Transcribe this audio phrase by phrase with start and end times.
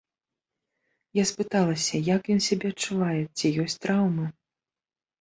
[1.21, 4.25] Я спыталася, як ён сябе адчувае, ці ёсць траўмы.